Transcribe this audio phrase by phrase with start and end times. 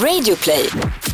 [0.00, 1.13] Radioplay.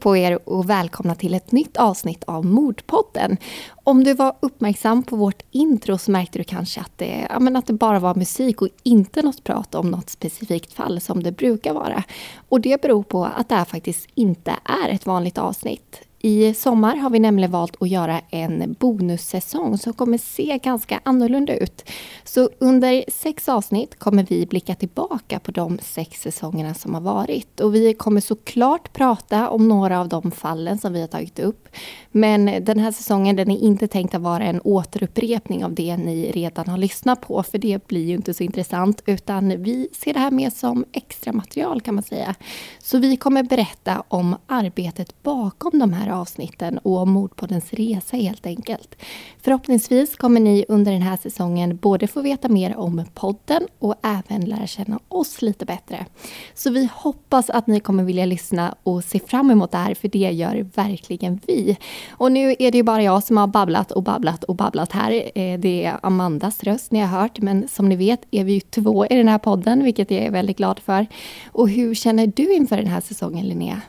[0.00, 3.36] På er och välkomna till ett nytt avsnitt av Mordpodden.
[3.84, 7.56] Om du var uppmärksam på vårt intro så märkte du kanske att det, ja, men
[7.56, 11.32] att det bara var musik och inte något prat om något specifikt fall som det
[11.32, 12.02] brukar vara.
[12.48, 16.09] Och det beror på att det här faktiskt inte är ett vanligt avsnitt.
[16.22, 21.56] I sommar har vi nämligen valt att göra en bonussäsong som kommer se ganska annorlunda
[21.56, 21.90] ut.
[22.24, 27.60] Så under sex avsnitt kommer vi blicka tillbaka på de sex säsongerna som har varit.
[27.60, 31.68] Och vi kommer såklart prata om några av de fallen som vi har tagit upp.
[32.10, 36.30] Men den här säsongen den är inte tänkt att vara en återupprepning av det ni
[36.32, 40.20] redan har lyssnat på, för det blir ju inte så intressant, utan vi ser det
[40.20, 42.34] här mer som extra material kan man säga.
[42.78, 48.46] Så vi kommer berätta om arbetet bakom de här avsnitten och om Mordpoddens resa helt
[48.46, 48.96] enkelt.
[49.42, 54.44] Förhoppningsvis kommer ni under den här säsongen både få veta mer om podden och även
[54.44, 56.06] lära känna oss lite bättre.
[56.54, 60.08] Så vi hoppas att ni kommer vilja lyssna och se fram emot det här, för
[60.08, 61.76] det gör verkligen vi.
[62.10, 65.30] Och nu är det ju bara jag som har babblat och babblat och babblat här.
[65.34, 68.60] Eh, det är Amandas röst ni har hört, men som ni vet är vi ju
[68.60, 71.06] två i den här podden, vilket jag är väldigt glad för.
[71.52, 73.80] Och hur känner du inför den här säsongen, Linnea?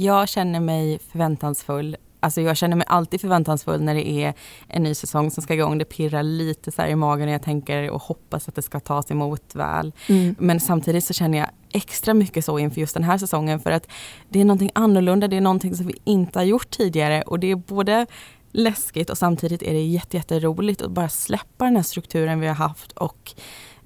[0.00, 1.96] Jag känner mig förväntansfull.
[2.20, 4.34] Alltså jag känner mig alltid förväntansfull när det är
[4.68, 5.78] en ny säsong som ska igång.
[5.78, 9.10] Det pirrar lite så i magen när jag tänker och hoppas att det ska tas
[9.10, 9.92] emot väl.
[10.08, 10.34] Mm.
[10.38, 13.88] Men samtidigt så känner jag extra mycket så inför just den här säsongen för att
[14.28, 17.50] det är någonting annorlunda, det är någonting som vi inte har gjort tidigare och det
[17.50, 18.06] är både
[18.52, 22.92] läskigt och samtidigt är det jätteroligt att bara släppa den här strukturen vi har haft
[22.92, 23.34] och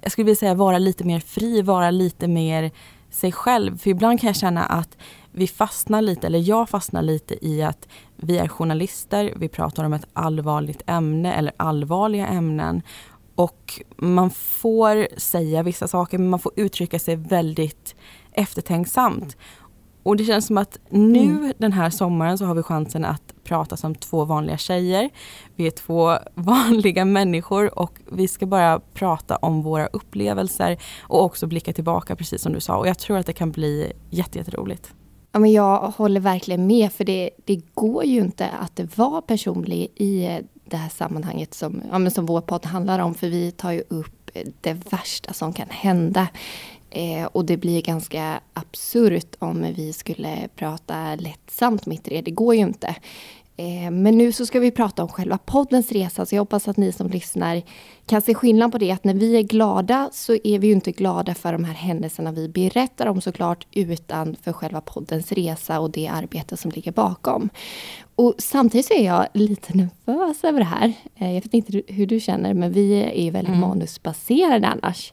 [0.02, 2.70] jag skulle vilja säga vara lite mer fri, vara lite mer
[3.10, 3.78] sig själv.
[3.78, 4.96] För ibland kan jag känna att
[5.32, 9.92] vi fastnar lite, eller jag fastnar lite i att vi är journalister, vi pratar om
[9.92, 12.82] ett allvarligt ämne eller allvarliga ämnen.
[13.34, 17.94] Och man får säga vissa saker men man får uttrycka sig väldigt
[18.32, 19.36] eftertänksamt.
[20.02, 21.52] Och det känns som att nu mm.
[21.58, 25.10] den här sommaren så har vi chansen att prata som två vanliga tjejer.
[25.56, 31.46] Vi är två vanliga människor och vi ska bara prata om våra upplevelser och också
[31.46, 32.76] blicka tillbaka precis som du sa.
[32.76, 34.94] Och jag tror att det kan bli jätteroligt.
[35.32, 39.88] Ja, men jag håller verkligen med, för det, det går ju inte att vara personlig
[39.94, 43.72] i det här sammanhanget som, ja, men som vår podd handlar om, för vi tar
[43.72, 46.28] ju upp det värsta som kan hända.
[46.90, 52.22] Eh, och det blir ganska absurt om vi skulle prata lättsamt mitt i det.
[52.22, 52.96] Det går ju inte.
[53.62, 56.76] Eh, men nu så ska vi prata om själva poddens resa, så jag hoppas att
[56.76, 57.62] ni som lyssnar
[58.06, 58.90] kan se skillnad på det.
[58.90, 62.32] Att när vi är glada så är vi ju inte glada för de här händelserna
[62.32, 67.48] vi berättar om såklart, utan för själva poddens resa och det arbete som ligger bakom.
[68.14, 70.92] Och samtidigt så är jag lite nervös över det här.
[71.16, 73.60] Eh, jag vet inte hur du känner, men vi är ju väldigt mm.
[73.60, 75.12] manusbaserade annars.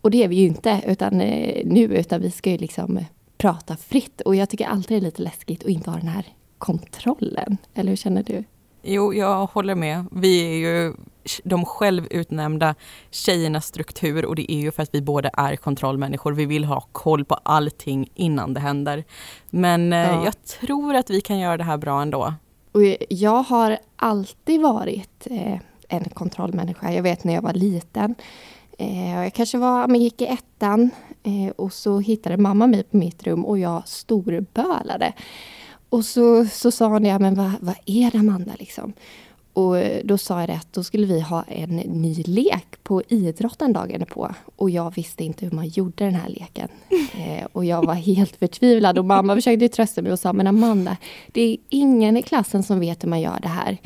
[0.00, 3.04] Och det är vi ju inte utan, eh, nu, utan vi ska ju liksom
[3.38, 4.20] prata fritt.
[4.20, 6.24] Och jag tycker alltid det är lite läskigt att inte ha den här
[6.62, 7.56] kontrollen.
[7.74, 8.44] Eller hur känner du?
[8.82, 10.04] Jo, jag håller med.
[10.12, 10.94] Vi är ju
[11.44, 12.74] de självutnämnda
[13.10, 16.32] tjejernas struktur och det är ju för att vi båda är kontrollmänniskor.
[16.32, 19.04] Vi vill ha koll på allting innan det händer.
[19.50, 20.24] Men eh, ja.
[20.24, 22.34] jag tror att vi kan göra det här bra ändå.
[22.72, 25.58] Och jag har alltid varit eh,
[25.88, 26.92] en kontrollmänniska.
[26.92, 28.14] Jag vet när jag var liten.
[28.78, 30.90] Eh, jag kanske var, men gick i ettan
[31.56, 35.12] och så hittade mamma mig på mitt rum och jag storbölade.
[35.92, 38.92] Och så, så sa hon, ja men vad, vad är det Amanda liksom?
[39.52, 43.72] Och då sa jag det att då skulle vi ha en ny lek på idrotten
[43.72, 44.34] dagen på.
[44.56, 46.68] Och jag visste inte hur man gjorde den här leken.
[47.18, 50.96] Eh, och jag var helt förtvivlad och mamma försökte trösta mig och sa, men Amanda,
[51.32, 53.78] det är ingen i klassen som vet hur man gör det här.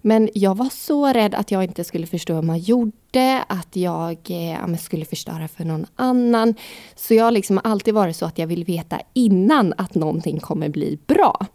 [0.00, 4.18] Men jag var så rädd att jag inte skulle förstå hur man gjorde, att jag
[4.28, 6.54] eh, skulle förstöra för någon annan.
[6.96, 10.68] Så jag har liksom alltid varit så att jag vill veta innan att någonting kommer
[10.68, 11.46] bli bra.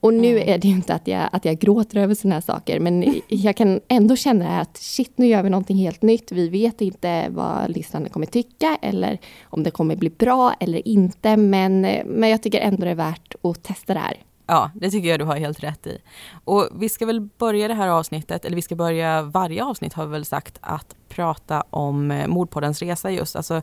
[0.00, 0.48] Och nu mm.
[0.48, 3.56] är det ju inte att jag, att jag gråter över sådana här saker, men jag
[3.56, 6.32] kan ändå känna att shit, nu gör vi någonting helt nytt.
[6.32, 11.36] Vi vet inte vad lyssnarna kommer tycka eller om det kommer bli bra eller inte.
[11.36, 14.16] Men, men jag tycker ändå det är värt att testa det här.
[14.50, 15.98] Ja, det tycker jag du har helt rätt i.
[16.44, 20.06] Och vi ska väl börja det här avsnittet, eller vi ska börja varje avsnitt har
[20.06, 23.36] vi väl sagt, att prata om eh, Mordpoddens resa just.
[23.36, 23.62] Alltså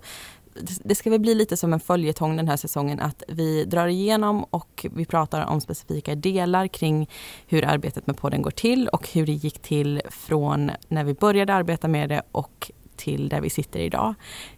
[0.84, 4.44] det ska väl bli lite som en följetong den här säsongen att vi drar igenom
[4.44, 7.10] och vi pratar om specifika delar kring
[7.48, 11.54] hur arbetet med podden går till och hur det gick till från när vi började
[11.54, 14.14] arbeta med det och till där vi sitter idag.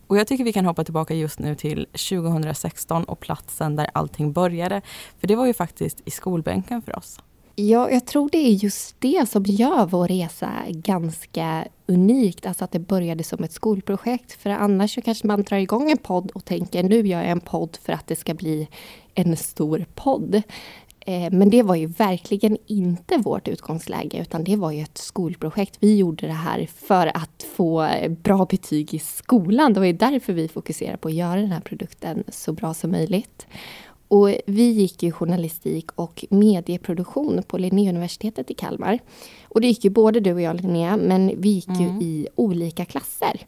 [0.08, 4.34] Och jag tycker vi kan hoppa tillbaka just nu till 2016 och platsen där allting
[4.34, 4.82] började.
[5.20, 7.20] För det var ju faktiskt i skolbänken för oss.
[7.60, 12.46] Ja, jag tror det är just det som gör vår resa ganska unikt.
[12.46, 14.34] Alltså att det började som ett skolprojekt.
[14.34, 17.40] För annars så kanske man drar igång en podd och tänker nu gör jag en
[17.40, 18.68] podd för att det ska bli
[19.14, 20.42] en stor podd.
[21.08, 25.78] Eh, men det var ju verkligen inte vårt utgångsläge utan det var ju ett skolprojekt.
[25.80, 27.90] Vi gjorde det här för att få
[28.24, 29.74] bra betyg i skolan.
[29.74, 32.92] Det var ju därför vi fokuserade på att göra den här produkten så bra som
[32.92, 33.48] möjligt.
[34.08, 39.00] Och vi gick ju journalistik och medieproduktion på Linnéuniversitetet i Kalmar.
[39.44, 41.82] Och det gick ju både du och jag Linnea, men vi gick mm.
[41.82, 43.42] ju i olika klasser.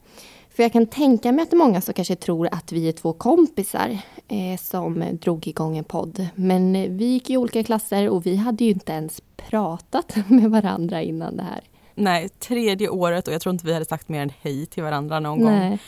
[0.60, 2.92] För jag kan tänka mig att det är många som kanske tror att vi är
[2.92, 3.98] två kompisar
[4.28, 6.28] eh, som drog igång en podd.
[6.36, 11.02] Men vi gick i olika klasser och vi hade ju inte ens pratat med varandra
[11.02, 11.62] innan det här.
[11.96, 15.20] Nej, tredje året och jag tror inte vi hade sagt mer än hej till varandra
[15.20, 15.70] någon Nej.
[15.70, 15.80] gång.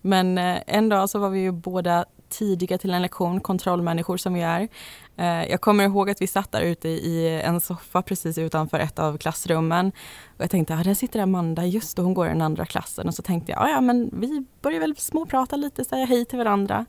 [0.00, 4.34] Men eh, en dag så var vi ju båda tidiga till en lektion, kontrollmänniskor som
[4.34, 4.68] vi är.
[5.16, 8.98] Eh, jag kommer ihåg att vi satt där ute i en soffa precis utanför ett
[8.98, 9.92] av klassrummen.
[10.36, 13.08] Och jag tänkte, ja där sitter Amanda, just då hon går i den andra klassen.
[13.08, 16.86] Och så tänkte jag, ja men vi börjar väl småprata lite, säga hej till varandra.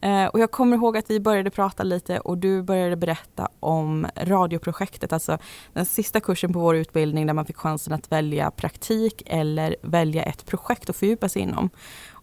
[0.00, 4.06] Eh, och jag kommer ihåg att vi började prata lite och du började berätta om
[4.16, 5.38] radioprojektet, alltså
[5.72, 10.22] den sista kursen på vår utbildning där man fick chansen att välja praktik eller välja
[10.22, 11.70] ett projekt att fördjupa sig inom.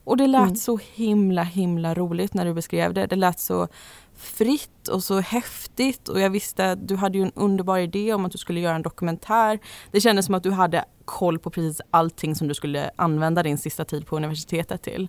[0.03, 0.55] Och det lät mm.
[0.55, 3.05] så himla himla roligt när du beskrev det.
[3.05, 3.67] Det lät så
[4.15, 8.25] fritt och så häftigt och jag visste att du hade ju en underbar idé om
[8.25, 9.59] att du skulle göra en dokumentär.
[9.91, 13.57] Det kändes som att du hade koll på precis allting som du skulle använda din
[13.57, 15.07] sista tid på universitetet till.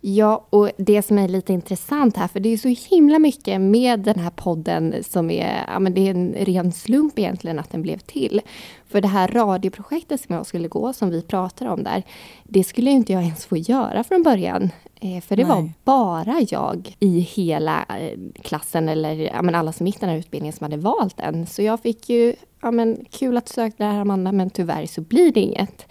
[0.00, 4.00] Ja, och det som är lite intressant här, för det är så himla mycket med
[4.00, 7.82] den här podden som är, ja men det är en ren slump egentligen att den
[7.82, 8.40] blev till.
[8.86, 12.02] För det här radioprojektet som jag skulle gå, som vi pratar om där,
[12.44, 14.70] det skulle inte jag ens få göra från början.
[15.00, 15.52] Eh, för det Nej.
[15.52, 20.16] var bara jag i hela eh, klassen, eller ja, men alla som gick den här
[20.16, 21.46] utbildningen, som hade valt den.
[21.46, 24.86] Så jag fick ju, ja men kul att du sökte det här Amanda, men tyvärr
[24.86, 25.86] så blir det inget.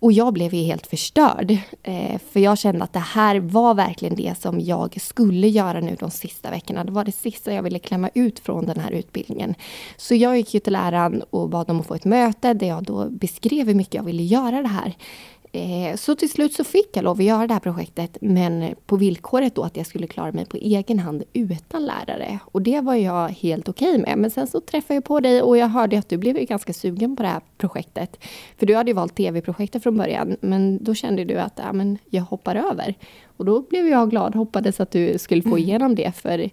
[0.00, 1.50] Och jag blev ju helt förstörd.
[1.82, 5.96] Eh, för jag kände att det här var verkligen det som jag skulle göra nu
[6.00, 6.84] de sista veckorna.
[6.84, 9.54] Det var det sista jag ville klämma ut från den här utbildningen.
[9.96, 12.82] Så jag gick ju till läraren och bad om att få ett möte där jag
[12.84, 14.94] då beskrev hur mycket jag ville göra det här.
[15.52, 18.96] Eh, så till slut så fick jag lov att göra det här projektet men på
[18.96, 22.38] villkoret då att jag skulle klara mig på egen hand utan lärare.
[22.44, 24.18] Och det var jag helt okej okay med.
[24.18, 27.16] Men sen så träffade jag på dig och jag hörde att du blev ganska sugen
[27.16, 28.24] på det här projektet.
[28.58, 31.98] För du hade ju valt tv-projektet från början men då kände du att ja, men
[32.10, 32.94] jag hoppar över.
[33.36, 35.58] Och då blev jag glad, hoppades att du skulle få mm.
[35.58, 36.50] igenom det för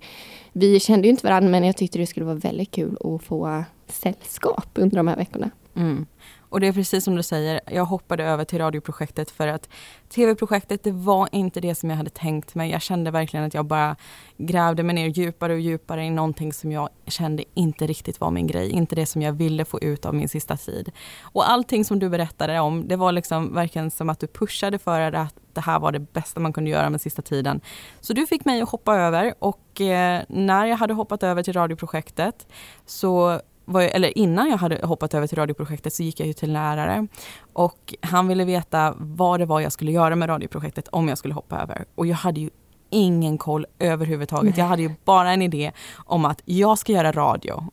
[0.53, 3.63] vi kände ju inte varandra men jag tyckte det skulle vara väldigt kul att få
[3.87, 5.49] sällskap under de här veckorna.
[5.75, 6.05] Mm.
[6.55, 9.69] Och det är precis som du säger, jag hoppade över till radioprojektet för att
[10.09, 12.71] tv-projektet det var inte det som jag hade tänkt mig.
[12.71, 13.95] Jag kände verkligen att jag bara
[14.37, 18.47] grävde mig ner djupare och djupare i någonting som jag kände inte riktigt var min
[18.47, 18.69] grej.
[18.69, 20.91] Inte det som jag ville få ut av min sista tid.
[21.21, 25.01] Och allting som du berättade om, det var liksom verkligen som att du pushade för
[25.01, 27.61] att det här var det bästa man kunde göra med sista tiden.
[28.01, 31.53] Så du fick mig att hoppa över och eh, när jag hade hoppat över till
[31.53, 32.47] radioprojektet
[32.85, 36.53] så jag, eller innan jag hade hoppat över till radioprojektet så gick jag ju till
[36.53, 37.07] lärare.
[37.53, 41.33] Och han ville veta vad det var jag skulle göra med radioprojektet om jag skulle
[41.33, 41.85] hoppa över.
[41.95, 42.49] Och jag hade ju
[42.89, 44.55] ingen koll överhuvudtaget.
[44.55, 44.59] Nej.
[44.59, 47.63] Jag hade ju bara en idé om att jag ska göra radio.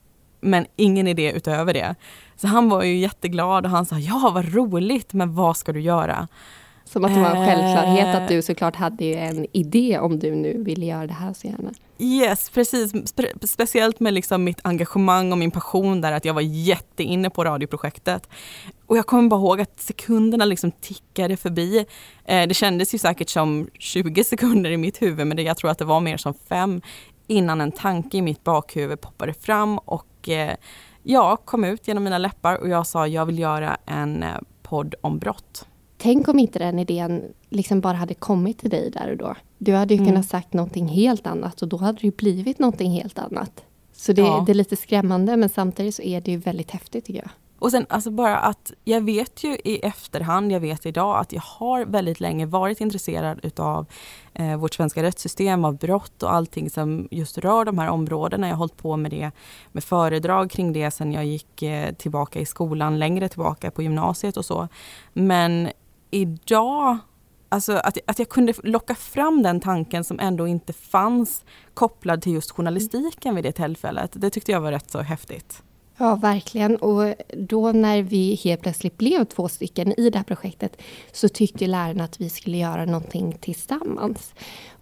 [0.40, 1.94] Men ingen idé utöver det.
[2.36, 5.80] Så han var ju jätteglad och han sa ja vad roligt men vad ska du
[5.80, 6.28] göra?
[6.92, 8.42] Som att det var en självklarhet att du eh.
[8.42, 11.70] såklart hade en idé om du nu ville göra det här så gärna.
[11.98, 13.08] Yes, precis.
[13.08, 17.44] Spe speciellt med liksom mitt engagemang och min passion där, att jag var jätteinne på
[17.44, 18.28] radioprojektet.
[18.86, 21.86] Och jag kommer bara ihåg att sekunderna liksom tickade förbi.
[22.24, 25.70] Eh, det kändes ju säkert som 20 sekunder i mitt huvud, men det, jag tror
[25.70, 26.80] att det var mer som fem
[27.26, 30.56] innan en tanke i mitt bakhuvud poppade fram och eh,
[31.02, 34.24] jag kom ut genom mina läppar och jag sa jag vill göra en
[34.62, 35.66] podd om brott.
[36.02, 39.36] Tänk om inte den idén liksom bara hade kommit till dig där och då.
[39.58, 40.10] Du hade ju mm.
[40.10, 43.64] kunnat sagt någonting helt annat och då hade det ju blivit någonting helt annat.
[43.92, 44.42] Så det, ja.
[44.46, 47.30] det, är lite skrämmande men samtidigt så är det ju väldigt häftigt tycker jag.
[47.58, 51.42] Och sen alltså bara att jag vet ju i efterhand, jag vet idag att jag
[51.42, 53.86] har väldigt länge varit intresserad utav
[54.34, 58.46] eh, vårt svenska rättssystem, av brott och allting som just rör de här områdena.
[58.46, 59.30] Jag har hållit på med det
[59.72, 64.36] med föredrag kring det sen jag gick eh, tillbaka i skolan, längre tillbaka på gymnasiet
[64.36, 64.68] och så.
[65.12, 65.68] Men
[66.12, 66.98] idag
[67.52, 72.32] Alltså att, att jag kunde locka fram den tanken som ändå inte fanns kopplad till
[72.32, 74.10] just journalistiken vid det tillfället.
[74.14, 75.62] Det tyckte jag var rätt så häftigt.
[75.96, 76.76] Ja, verkligen.
[76.76, 81.66] Och då när vi helt plötsligt blev två stycken i det här projektet så tyckte
[81.66, 84.34] lärarna att vi skulle göra någonting tillsammans.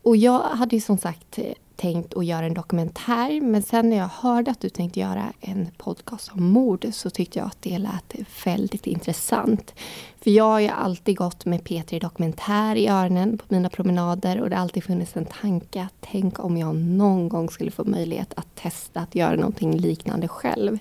[0.02, 1.38] Och jag hade ju som sagt
[1.80, 5.68] tänkt att göra en dokumentär men sen när jag hörde att du tänkte göra en
[5.76, 9.74] podcast om mord så tyckte jag att det lät väldigt intressant.
[10.20, 14.50] För jag har ju alltid gått med P3 Dokumentär i öronen på mina promenader och
[14.50, 18.34] det har alltid funnits en tanke att tänk om jag någon gång skulle få möjlighet
[18.36, 20.78] att testa att göra någonting liknande själv.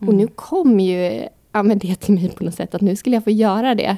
[0.00, 0.08] Mm.
[0.08, 3.16] Och nu kom ju ja, men det till mig på något sätt att nu skulle
[3.16, 3.96] jag få göra det.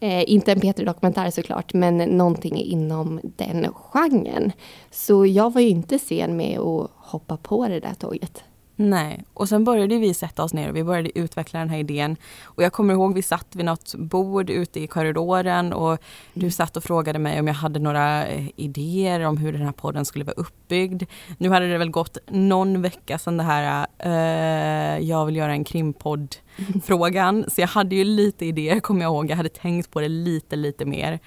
[0.00, 4.52] Eh, inte en P3-dokumentär såklart, men någonting inom den genren.
[4.90, 8.44] Så jag var ju inte sen med att hoppa på det där tåget.
[8.82, 12.16] Nej, och sen började vi sätta oss ner och vi började utveckla den här idén.
[12.44, 15.98] Och jag kommer ihåg vi satt vid något bord ute i korridoren och
[16.34, 16.50] du mm.
[16.50, 20.04] satt och frågade mig om jag hade några eh, idéer om hur den här podden
[20.04, 21.02] skulle vara uppbyggd.
[21.38, 25.64] Nu hade det väl gått någon vecka sedan det här uh, jag vill göra en
[25.64, 26.36] krimpodd
[26.84, 27.44] frågan.
[27.48, 29.30] Så jag hade ju lite idéer kommer jag ihåg.
[29.30, 31.20] Jag hade tänkt på det lite, lite mer.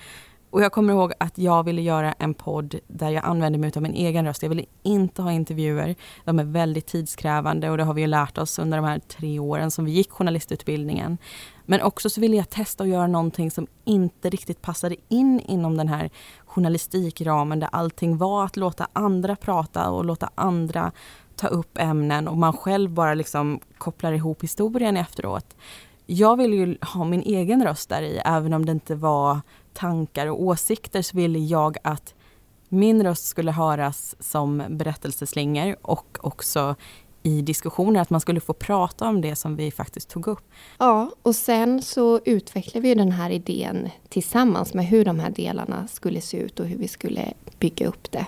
[0.54, 3.82] Och jag kommer ihåg att jag ville göra en podd där jag använde mig av
[3.82, 4.42] min egen röst.
[4.42, 5.96] Jag ville inte ha intervjuer.
[6.26, 9.40] De är väldigt tidskrävande och det har vi ju lärt oss under de här tre
[9.40, 11.18] åren som vi gick journalistutbildningen.
[11.66, 15.78] Men också så ville jag testa att göra någonting som inte riktigt passade in inom
[15.78, 16.10] den här
[16.46, 20.92] journalistikramen där allting var att låta andra prata och låta andra
[21.36, 25.56] ta upp ämnen och man själv bara liksom kopplar ihop historien efteråt.
[26.06, 29.40] Jag ville ju ha min egen röst där i, även om det inte var
[29.74, 32.14] tankar och åsikter så ville jag att
[32.70, 36.76] min röst skulle höras som berättelseslingor och också
[37.24, 40.44] i diskussioner, att man skulle få prata om det som vi faktiskt tog upp.
[40.78, 45.88] Ja, och sen så utvecklade vi den här idén tillsammans med hur de här delarna
[45.88, 48.26] skulle se ut och hur vi skulle bygga upp det.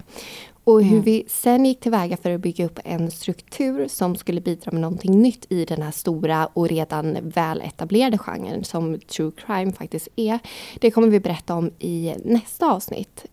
[0.65, 1.03] Och hur mm.
[1.03, 5.21] vi sen gick tillväga för att bygga upp en struktur som skulle bidra med någonting
[5.21, 10.39] nytt i den här stora och redan väletablerade genren som true crime faktiskt är.
[10.79, 13.25] Det kommer vi berätta om i nästa avsnitt.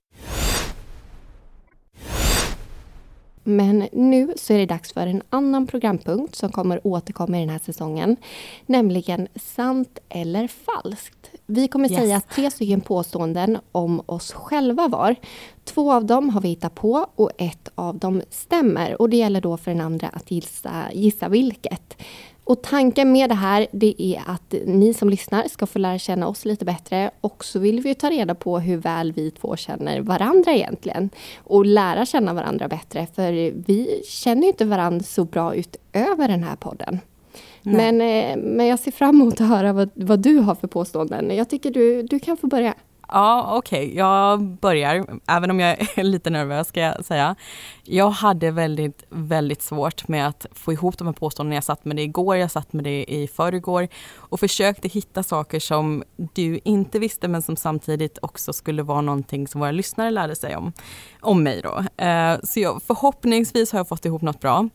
[3.45, 7.51] Men nu så är det dags för en annan programpunkt som kommer återkomma i den
[7.51, 8.17] här säsongen.
[8.67, 11.32] Nämligen sant eller falskt.
[11.55, 12.01] Vi kommer yes.
[12.01, 15.17] säga tre stycken påståenden om oss själva var.
[15.65, 19.03] Två av dem har vi hittat på och ett av dem stämmer.
[19.03, 21.97] Och det gäller då för den andra att gissa, gissa vilket.
[22.45, 26.27] Och tanken med det här det är att ni som lyssnar ska få lära känna
[26.27, 30.01] oss lite bättre och så vill vi ta reda på hur väl vi två känner
[30.01, 31.11] varandra egentligen.
[31.37, 33.33] Och lära känna varandra bättre för
[33.67, 37.01] vi känner inte varandra så bra utöver den här podden.
[37.63, 41.37] Men, eh, men jag ser fram emot att höra vad, vad du har för påståenden.
[41.37, 42.75] Jag tycker du, du kan få börja.
[43.13, 43.97] Ja, okej, okay.
[43.97, 47.37] jag börjar, även om jag är lite nervös ska jag säga.
[47.85, 51.55] Jag hade väldigt, väldigt svårt med att få ihop de här påståendena.
[51.55, 55.61] Jag satt med det igår, jag satt med det i förrgår och försökte hitta saker
[55.61, 60.37] som du inte visste men som samtidigt också skulle vara någonting som våra lyssnare lärde
[60.37, 60.73] sig om,
[61.21, 62.05] om mig då.
[62.05, 64.69] Eh, så jag, förhoppningsvis har jag fått ihop något bra.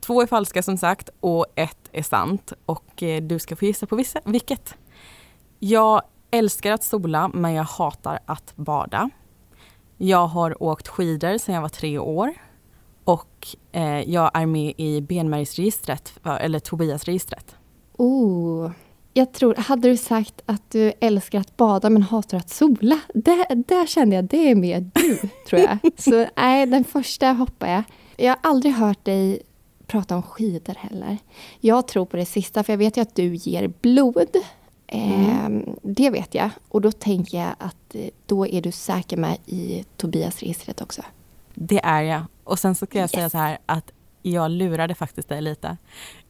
[0.00, 3.86] Två är falska som sagt och ett är sant och eh, du ska få gissa
[3.86, 4.74] på vissa, vilket.
[5.58, 9.10] Jag älskar att sola men jag hatar att bada.
[9.96, 12.34] Jag har åkt skidor sedan jag var tre år
[13.04, 17.56] och eh, jag är med i benmärgsregistret, eller Tobias-registret.
[17.96, 18.70] Oh,
[19.12, 23.00] jag tror, hade du sagt att du älskar att bada men hatar att sola?
[23.14, 25.78] Där, där kände jag, det är mer du, tror jag.
[25.96, 27.82] Så nej, den första hoppar jag.
[28.16, 29.42] Jag har aldrig hört dig
[29.86, 31.18] prata om skidor heller.
[31.60, 34.36] Jag tror på det sista, för jag vet ju att du ger blod.
[34.86, 35.62] Mm.
[35.62, 36.50] Eh, det vet jag.
[36.68, 41.02] Och då tänker jag att eh, då är du säker med i Tobias-registret också.
[41.54, 42.22] Det är jag.
[42.44, 43.10] Och sen så ska jag yes.
[43.10, 45.76] säga så här att jag lurade faktiskt dig lite.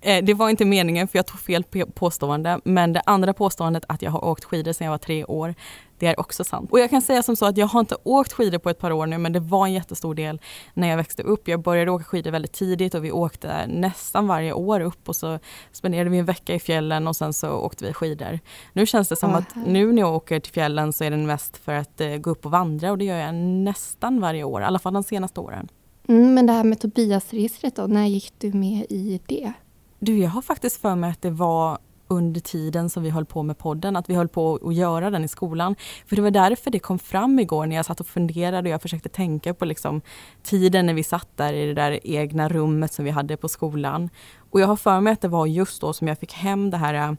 [0.01, 2.61] Eh, det var inte meningen för jag tog fel påstående.
[2.65, 5.55] Men det andra påståendet att jag har åkt skidor sedan jag var tre år,
[5.99, 6.71] det är också sant.
[6.73, 8.91] Och jag kan säga som så att jag har inte åkt skidor på ett par
[8.91, 10.41] år nu men det var en jättestor del
[10.75, 11.49] när jag växte upp.
[11.49, 15.39] Jag började åka skidor väldigt tidigt och vi åkte nästan varje år upp och så
[15.73, 18.41] spenderade vi en vecka i fjällen och sen så åkte vi skidor.
[18.73, 21.57] Nu känns det som att nu när jag åker till fjällen så är det mest
[21.57, 24.65] för att uh, gå upp och vandra och det gör jag nästan varje år, i
[24.65, 25.69] alla fall de senaste åren.
[26.09, 29.53] Mm, men det här med Tobias-registret då, när gick du med i det?
[29.99, 33.43] Du, jag har faktiskt för mig att det var under tiden som vi höll på
[33.43, 35.77] med podden, att vi höll på att göra den i skolan.
[36.07, 38.83] För det var därför det kom fram igår när jag satt och funderade och jag
[38.83, 40.01] försökte tänka på liksom
[40.43, 44.11] tiden när vi satt där i det där egna rummet som vi hade på skolan.
[44.51, 46.77] Och jag har för mig att det var just då som jag fick hem det
[46.77, 47.17] här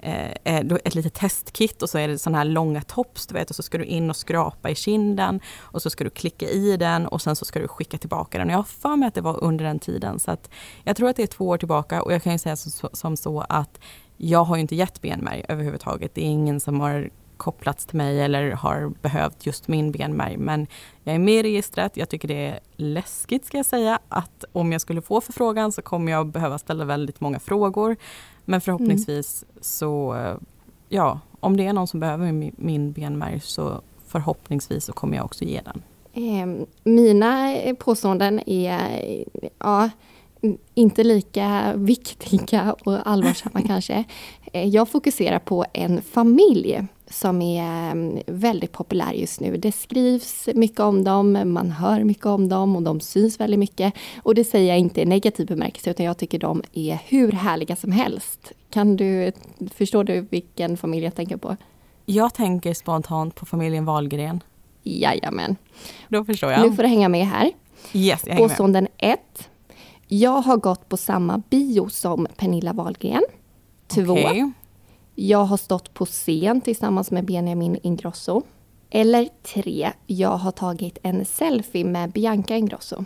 [0.00, 3.50] eh, eh, ett litet testkit och så är det sådana här långa tops du vet
[3.50, 6.76] och så ska du in och skrapa i kinden och så ska du klicka i
[6.76, 8.48] den och sen så ska du skicka tillbaka den.
[8.48, 10.50] Jag har för mig att det var under den tiden så att
[10.84, 13.16] jag tror att det är två år tillbaka och jag kan ju säga som, som
[13.16, 13.80] så att
[14.16, 16.14] jag har ju inte gett benmärg överhuvudtaget.
[16.14, 20.36] Det är ingen som har kopplats till mig eller har behövt just min benmärg.
[20.36, 20.66] Men
[21.04, 21.96] jag är med i registret.
[21.96, 25.82] Jag tycker det är läskigt ska jag säga att om jag skulle få förfrågan så
[25.82, 27.96] kommer jag behöva ställa väldigt många frågor.
[28.44, 29.58] Men förhoppningsvis mm.
[29.60, 30.36] så, eh,
[30.88, 35.44] ja, om det är någon som behöver min, benmärg så förhoppningsvis så kommer jag också
[35.44, 35.82] ge den.
[36.12, 39.24] Eh, mina påståenden är,
[39.58, 39.90] ja,
[40.74, 44.04] inte lika viktiga och allvarsamma kanske.
[44.52, 49.56] Eh, jag fokuserar på en familj som är mm, väldigt populär just nu.
[49.56, 53.94] Det skrivs mycket om dem, man hör mycket om dem och de syns väldigt mycket.
[54.22, 57.76] Och det säger jag inte i negativ bemärkelse utan jag tycker de är hur härliga
[57.76, 58.52] som helst.
[58.70, 59.32] Kan du,
[59.74, 61.56] förstår du vilken familj jag tänker på?
[62.06, 64.40] Jag tänker spontant på familjen Wahlgren.
[64.82, 65.56] Jajamän.
[66.08, 66.60] Då förstår jag.
[66.60, 67.52] Nu får du hänga med här.
[67.92, 69.20] Yes, jag hänger Påståenden 1.
[70.08, 73.22] Jag har gått på samma bio som Pernilla Wahlgren.
[73.86, 74.12] 2.
[74.12, 74.50] Okay.
[75.14, 78.42] Jag har stått på scen tillsammans med Benjamin Ingrosso.
[78.90, 83.04] Eller tre, jag har tagit en selfie med Bianca Ingrosso.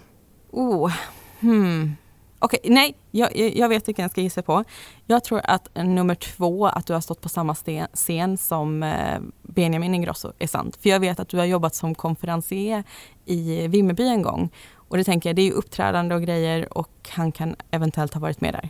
[0.51, 0.93] Oh,
[1.41, 1.97] hmm.
[2.41, 4.65] Okej, okay, nej, jag, jag vet vilken jag ska gissa på.
[5.07, 7.55] Jag tror att nummer två, att du har stått på samma
[7.95, 10.77] scen som eh, Benjamin Ingrosso, är sant.
[10.77, 12.85] För jag vet att du har jobbat som konferencier
[13.25, 14.51] i Vimmerby en gång.
[14.89, 18.21] Och det tänker jag, det är ju uppträdande och grejer och han kan eventuellt ha
[18.21, 18.69] varit med där.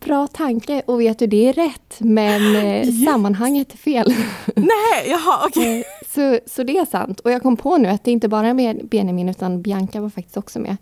[0.00, 3.04] Bra tanke och vet du, det är rätt men eh, yes.
[3.04, 4.14] sammanhanget är fel.
[4.56, 5.62] Nej, jaha okej.
[5.62, 5.78] Okay.
[5.78, 7.20] Eh, så, så det är sant.
[7.20, 10.36] Och jag kom på nu att det inte bara är Benjamin utan Bianca var faktiskt
[10.36, 10.76] också med.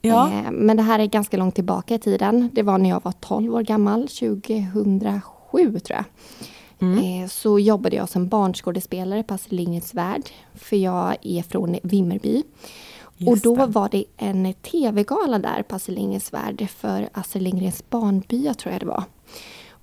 [0.00, 0.30] Ja.
[0.30, 2.50] Eh, men det här är ganska långt tillbaka i tiden.
[2.52, 5.20] Det var när jag var 12 år gammal, 2007
[5.78, 6.04] tror jag.
[6.78, 7.28] Mm.
[7.28, 10.22] Så jobbade jag som barnskådespelare på Astrid Lindgrens Värld.
[10.54, 12.42] För jag är från Vimmerby.
[13.16, 13.72] Just och då det.
[13.72, 18.82] var det en tv-gala där på Astrid Lindgrens Värld för Astrid Lindgrens barnbya tror jag
[18.82, 19.04] det var.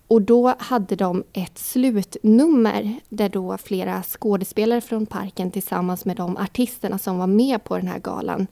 [0.07, 6.37] Och då hade de ett slutnummer där då flera skådespelare från parken tillsammans med de
[6.37, 8.47] artisterna som var med på den här galan.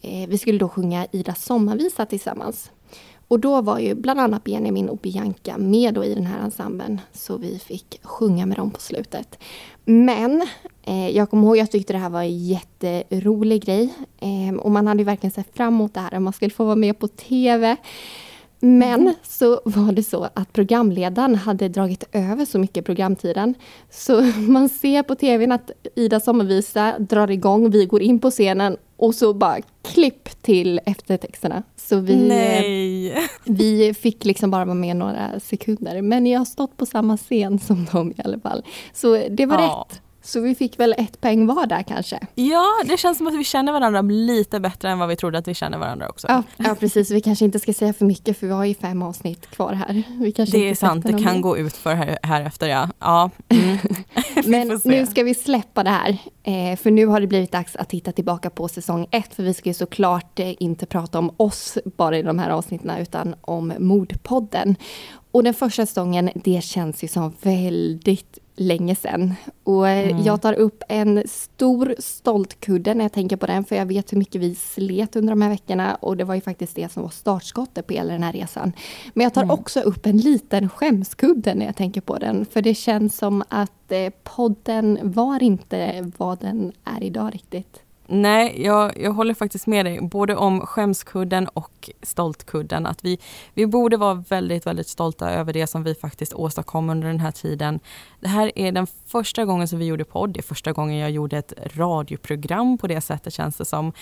[0.00, 2.70] Eh, vi skulle då sjunga Ida sommarvisa tillsammans.
[3.34, 7.36] Och då var ju bland annat Benjamin och Bianca med i den här ensemblen, så
[7.36, 9.38] vi fick sjunga med dem på slutet.
[9.84, 10.42] Men
[10.82, 13.94] eh, jag kommer ihåg att jag tyckte det här var en jätterolig grej.
[14.18, 16.98] Eh, och man hade verkligen sett fram emot det här, man skulle få vara med
[16.98, 17.76] på TV.
[18.60, 19.14] Men mm.
[19.22, 23.54] så var det så att programledaren hade dragit över så mycket programtiden.
[23.90, 28.76] Så man ser på TVn att Ida sommarvisa drar igång, vi går in på scenen
[29.04, 31.62] och så bara klipp till eftertexterna.
[31.76, 33.28] Så vi, Nej.
[33.44, 36.02] vi fick liksom bara vara med några sekunder.
[36.02, 38.64] Men jag har stått på samma scen som dem i alla fall.
[38.92, 39.86] Så det var ja.
[39.90, 40.00] rätt.
[40.24, 42.20] Så vi fick väl ett poäng var där kanske.
[42.34, 45.48] Ja, det känns som att vi känner varandra lite bättre än vad vi trodde att
[45.48, 46.26] vi känner varandra också.
[46.30, 47.10] Ja, ja precis.
[47.10, 50.02] Vi kanske inte ska säga för mycket för vi har ju fem avsnitt kvar här.
[50.52, 51.40] det är sant, det kan mer.
[51.40, 52.88] gå ut för här, här efter ja.
[52.98, 53.30] ja.
[53.48, 53.78] Mm.
[54.44, 56.18] Men nu ska vi släppa det här.
[56.42, 59.34] Eh, för nu har det blivit dags att titta tillbaka på säsong ett.
[59.34, 62.90] För vi ska ju såklart eh, inte prata om oss bara i de här avsnitten
[62.98, 64.76] utan om Mordpodden.
[65.34, 69.34] Och den första säsongen, det känns ju som väldigt länge sedan.
[69.64, 70.22] Och eh, mm.
[70.22, 74.18] jag tar upp en stor stoltkudde när jag tänker på den, för jag vet hur
[74.18, 77.10] mycket vi slet under de här veckorna och det var ju faktiskt det som var
[77.10, 78.72] startskottet på hela den här resan.
[79.14, 79.54] Men jag tar mm.
[79.54, 83.92] också upp en liten skämskudde när jag tänker på den, för det känns som att
[83.92, 87.83] eh, podden var inte vad den är idag riktigt.
[88.06, 92.86] Nej, jag, jag håller faktiskt med dig, både om skämskudden och stoltkudden.
[92.86, 93.18] Att vi,
[93.54, 97.30] vi borde vara väldigt, väldigt stolta över det som vi faktiskt åstadkom under den här
[97.30, 97.80] tiden.
[98.20, 101.10] Det här är den första gången som vi gjorde podd, det är första gången jag
[101.10, 103.92] gjorde ett radioprogram på det sättet känns det som.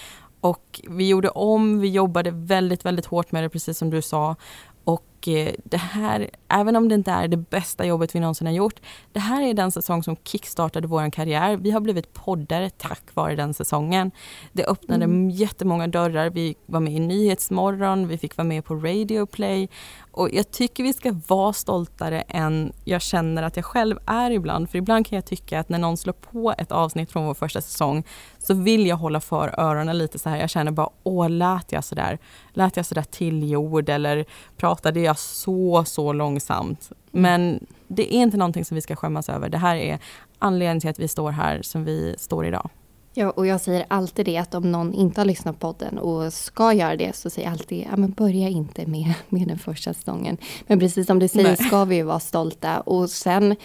[0.41, 4.37] Och vi gjorde om, vi jobbade väldigt, väldigt hårt med det, precis som du sa.
[4.85, 8.55] Och eh, det här, även om det inte är det bästa jobbet vi någonsin har
[8.55, 8.81] gjort,
[9.13, 11.57] det här är den säsong som kickstartade vår karriär.
[11.57, 14.11] Vi har blivit poddare tack vare den säsongen.
[14.53, 15.31] Det öppnade mm.
[15.31, 16.31] jättemånga dörrar.
[16.31, 19.69] Vi var med i Nyhetsmorgon, vi fick vara med på Radio Play
[20.13, 24.71] och jag tycker vi ska vara stoltare än jag känner att jag själv är ibland.
[24.71, 27.61] För ibland kan jag tycka att när någon slår på ett avsnitt från vår första
[27.61, 28.05] säsong
[28.39, 30.37] så vill jag hålla för öronen lite så här.
[30.37, 32.19] Jag känner bara, åh, lät jag sådär?
[32.53, 34.25] Lät jag sådär tillgjord eller
[34.57, 36.93] pratade jag så, så långsamt?
[37.11, 39.49] Men det är inte någonting som vi ska skämmas över.
[39.49, 39.99] Det här är
[40.39, 42.71] anledningen till att vi står här som vi står idag.
[43.15, 46.33] Ja, och jag säger alltid det att om någon inte har lyssnat på podden och
[46.33, 49.95] ska göra det så säger jag alltid, ja men börja inte med, med den första
[49.95, 50.37] säsongen.
[50.67, 51.69] Men precis som du säger Nej.
[51.69, 53.57] ska vi ju vara stolta och sen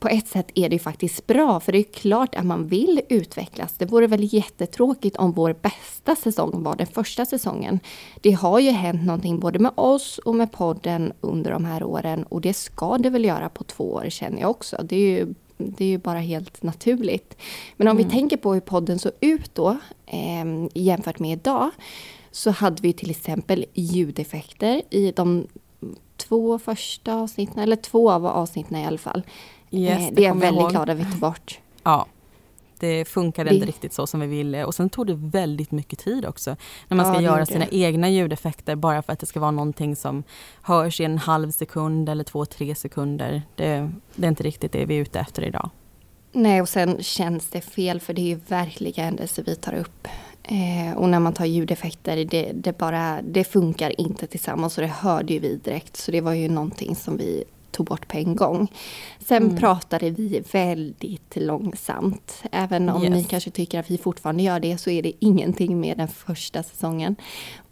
[0.00, 3.00] på ett sätt är det ju faktiskt bra, för det är klart att man vill
[3.08, 3.72] utvecklas.
[3.78, 7.80] Det vore väl jättetråkigt om vår bästa säsong var den första säsongen.
[8.20, 12.22] Det har ju hänt någonting både med oss och med podden under de här åren
[12.22, 14.76] och det ska det väl göra på två år känner jag också.
[14.84, 17.36] Det är ju det är ju bara helt naturligt.
[17.76, 18.08] Men om mm.
[18.08, 21.70] vi tänker på hur podden såg ut då eh, jämfört med idag
[22.30, 25.46] så hade vi till exempel ljudeffekter i de
[26.16, 29.22] två första avsnitten, eller två av avsnitten i alla fall.
[29.70, 30.70] Yes, eh, det, det är jag väldigt ihåg.
[30.70, 31.58] glad att vi tog bort.
[31.82, 32.06] Ja,
[32.80, 33.54] det funkade det...
[33.54, 36.56] inte riktigt så som vi ville och sen tog det väldigt mycket tid också.
[36.88, 37.76] När man ska ja, göra sina det.
[37.76, 40.22] egna ljudeffekter bara för att det ska vara någonting som
[40.62, 43.42] hörs i en halv sekund eller två, tre sekunder.
[43.56, 45.70] Det, det är inte riktigt det vi är ute efter idag.
[46.32, 50.08] Nej, och sen känns det fel för det är ju verkliga händelser vi tar upp.
[50.42, 54.88] Eh, och när man tar ljudeffekter, det, det, bara, det funkar inte tillsammans och det
[54.88, 55.96] hörde ju vi direkt.
[55.96, 58.72] Så det var ju någonting som vi tog bort på en gång.
[59.18, 59.56] Sen mm.
[59.56, 62.42] pratade vi väldigt långsamt.
[62.52, 63.12] Även om yes.
[63.12, 66.62] ni kanske tycker att vi fortfarande gör det så är det ingenting med den första
[66.62, 67.16] säsongen.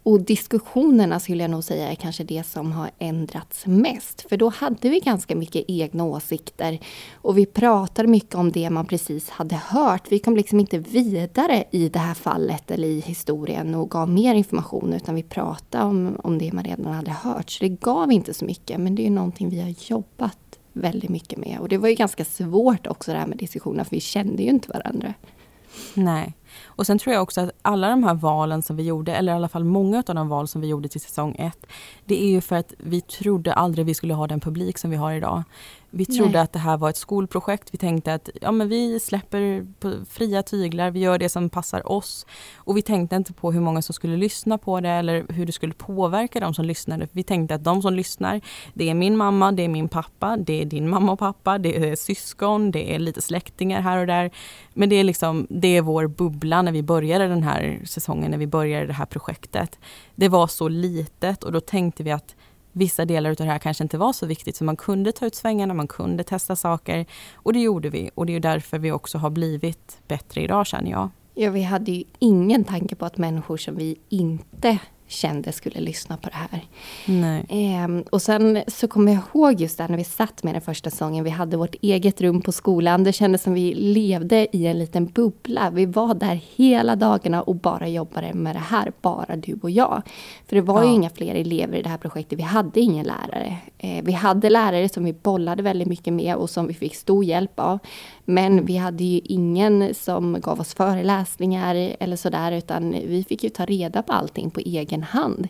[0.09, 4.21] Och diskussionerna skulle jag nog säga är kanske det som har ändrats mest.
[4.29, 6.79] För då hade vi ganska mycket egna åsikter.
[7.13, 10.11] Och vi pratade mycket om det man precis hade hört.
[10.11, 14.35] Vi kom liksom inte vidare i det här fallet eller i historien och gav mer
[14.35, 14.93] information.
[14.93, 17.49] Utan vi pratade om, om det man redan hade hört.
[17.49, 18.79] Så det gav inte så mycket.
[18.79, 21.59] Men det är någonting vi har jobbat väldigt mycket med.
[21.59, 23.85] Och det var ju ganska svårt också det här med diskussionerna.
[23.85, 25.13] För vi kände ju inte varandra.
[25.93, 26.33] Nej.
[26.65, 29.35] Och sen tror jag också att alla de här valen som vi gjorde, eller i
[29.35, 31.65] alla fall många av de val som vi gjorde till säsong ett,
[32.05, 34.97] det är ju för att vi trodde aldrig vi skulle ha den publik som vi
[34.97, 35.43] har idag.
[35.91, 36.41] Vi trodde Nej.
[36.41, 37.73] att det här var ett skolprojekt.
[37.73, 41.91] Vi tänkte att ja, men vi släpper på fria tyglar, vi gör det som passar
[41.91, 42.25] oss.
[42.55, 45.51] Och vi tänkte inte på hur många som skulle lyssna på det eller hur det
[45.51, 47.07] skulle påverka de som lyssnade.
[47.11, 48.41] Vi tänkte att de som lyssnar,
[48.73, 51.89] det är min mamma, det är min pappa, det är din mamma och pappa, det
[51.89, 54.31] är syskon, det är lite släktingar här och där.
[54.73, 58.37] Men det är liksom, det är vår bubbla när vi började den här säsongen, när
[58.37, 59.79] vi började det här projektet.
[60.15, 62.35] Det var så litet och då tänkte vi att
[62.71, 65.35] vissa delar av det här kanske inte var så viktigt så man kunde ta ut
[65.35, 69.17] svängarna, man kunde testa saker och det gjorde vi och det är därför vi också
[69.17, 71.09] har blivit bättre idag känner jag.
[71.33, 74.79] Ja, vi hade ju ingen tanke på att människor som vi inte
[75.09, 76.61] kände skulle lyssna på det här.
[77.49, 80.89] Eh, och sen så kommer jag ihåg just där när vi satt med den första
[80.89, 81.23] sången.
[81.23, 83.03] Vi hade vårt eget rum på skolan.
[83.03, 85.69] Det kändes som vi levde i en liten bubbla.
[85.69, 88.91] Vi var där hela dagarna och bara jobbade med det här.
[89.01, 90.01] Bara du och jag.
[90.47, 90.89] För det var ja.
[90.89, 92.39] ju inga fler elever i det här projektet.
[92.39, 93.57] Vi hade ingen lärare.
[93.77, 97.23] Eh, vi hade lärare som vi bollade väldigt mycket med och som vi fick stor
[97.23, 97.79] hjälp av.
[98.29, 103.49] Men vi hade ju ingen som gav oss föreläsningar eller sådär utan vi fick ju
[103.49, 105.47] ta reda på allting på egen hand.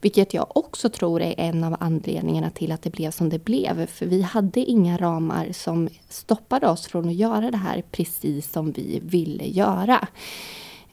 [0.00, 3.86] Vilket jag också tror är en av anledningarna till att det blev som det blev.
[3.86, 8.72] För vi hade inga ramar som stoppade oss från att göra det här precis som
[8.72, 10.08] vi ville göra.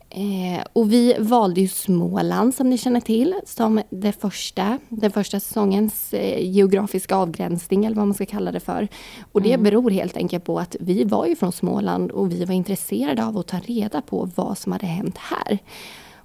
[0.09, 5.39] Eh, och vi valde ju Småland som ni känner till som det första, den första
[5.39, 8.87] säsongens eh, geografiska avgränsning eller vad man ska kalla det för.
[9.31, 9.63] Och det mm.
[9.63, 13.37] beror helt enkelt på att vi var ju från Småland och vi var intresserade av
[13.37, 15.59] att ta reda på vad som hade hänt här.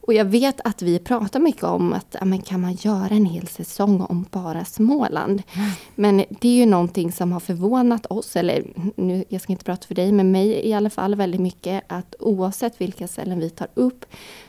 [0.02, 3.26] Och jag vet att vi pratar mycket om att ja, men kan man göra en
[3.26, 5.42] hel säsong om bara Småland?
[5.52, 5.70] Mm.
[5.94, 8.64] Men det är ju någonting som har förvånat oss, eller
[8.96, 12.14] nu, jag ska inte prata för dig, men mig i alla fall väldigt mycket, att
[12.18, 14.04] oavsett vilka ställen vi tar upp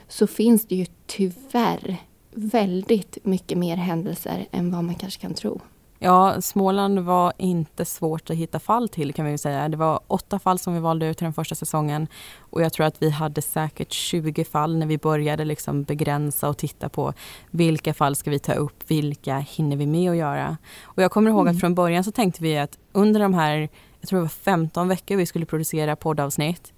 [0.08, 1.98] så finns det ju tyvärr
[2.32, 5.62] väldigt mycket mer händelser än vad man kanske kan tro.
[6.00, 9.70] Ja, Småland var inte svårt att hitta fall till kan vi säga.
[9.70, 12.08] Det var åtta fall som vi valde ut till den första säsongen
[12.40, 16.58] och jag tror att vi hade säkert 20 fall när vi började liksom begränsa och
[16.58, 17.14] titta på
[17.52, 20.58] vilka fall ska vi ta upp, vilka hinner vi med att göra.
[20.84, 21.56] Och jag kommer ihåg mm.
[21.56, 24.88] att från början så tänkte vi att under de här, jag tror det var 15
[24.88, 26.74] veckor vi skulle producera poddavsnitt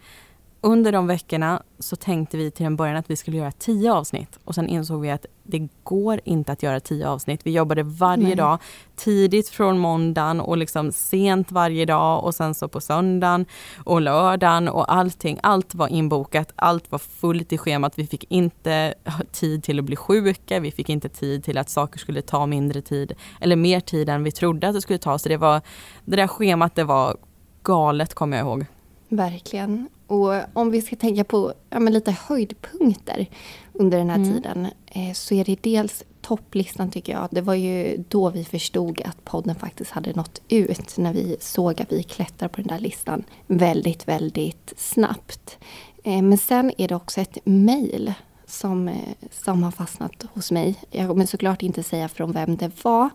[0.66, 4.40] under de veckorna så tänkte vi till en början att vi skulle göra tio avsnitt
[4.44, 7.42] och sen insåg vi att det går inte att göra tio avsnitt.
[7.44, 8.36] Vi jobbade varje Nej.
[8.36, 8.58] dag,
[8.96, 13.46] tidigt från måndagen och liksom sent varje dag och sen så på söndagen
[13.84, 15.40] och lördagen och allting.
[15.44, 18.00] Allt var inbokat, allt var fullt i schemat.
[18.00, 18.94] Vi fick inte
[19.32, 22.82] tid till att bli sjuka, vi fick inte tid till att saker skulle ta mindre
[22.82, 25.20] tid eller mer tid än vi trodde att det skulle ta.
[25.20, 25.62] Så det var,
[26.06, 27.18] det där schemat det var
[27.64, 28.66] galet kommer jag ihåg.
[29.10, 29.88] Verkligen.
[30.08, 33.28] Och om vi ska tänka på ja, lite höjdpunkter
[33.74, 34.34] under den här mm.
[34.34, 37.28] tiden eh, så är det dels topplistan tycker jag.
[37.32, 40.98] Det var ju då vi förstod att podden faktiskt hade nått ut.
[40.98, 45.58] När vi såg att vi klättrar på den där listan väldigt, väldigt snabbt.
[46.04, 48.14] Eh, men sen är det också ett mejl
[48.56, 48.96] som, eh,
[49.32, 50.76] som har fastnat hos mig.
[50.92, 53.10] Jag kommer såklart inte säga från vem det var.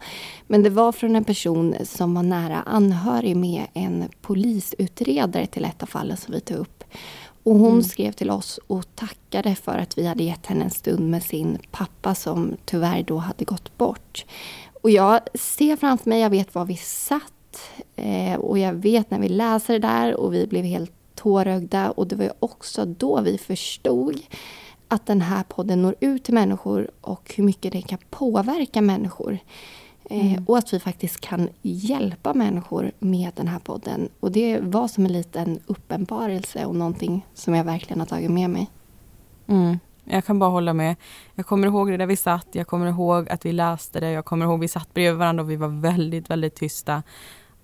[0.46, 5.83] Men det var från en person som var nära anhörig med en polisutredare till ett
[5.83, 6.85] av fallen som vi tog upp.
[7.42, 7.83] Och hon mm.
[7.83, 11.59] skrev till oss och tackade för att vi hade gett henne en stund med sin
[11.70, 14.24] pappa som tyvärr då hade gått bort.
[14.83, 19.20] Och jag ser framför mig, jag vet var vi satt eh, och jag vet när
[19.20, 23.38] vi läser det där och vi blev helt tårögda och det var också då vi
[23.38, 24.20] förstod
[24.90, 29.38] att den här podden når ut till människor och hur mycket det kan påverka människor.
[30.05, 30.44] Eh, mm.
[30.44, 34.09] och att vi faktiskt kan hjälpa människor med den här podden.
[34.20, 38.50] Och det var som en liten uppenbarelse och någonting som jag verkligen har tagit med
[38.50, 38.70] mig.
[39.46, 39.79] Mm.
[40.05, 40.96] Jag kan bara hålla med.
[41.35, 44.24] Jag kommer ihåg det där vi satt, jag kommer ihåg att vi läste det, jag
[44.24, 47.03] kommer ihåg att vi satt bredvid varandra och vi var väldigt, väldigt tysta.